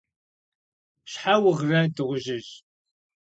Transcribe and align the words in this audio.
-Щхьэ 1.11 1.35
угърэ, 1.47 1.81
дыгъужьыжь? 1.95 2.51